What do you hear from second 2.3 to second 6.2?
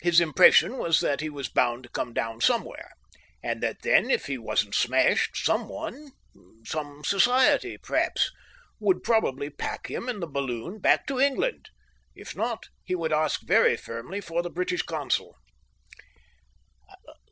somewhere, and that then, if he wasn't smashed, some one,